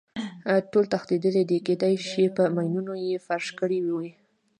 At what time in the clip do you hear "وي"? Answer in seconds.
3.85-4.11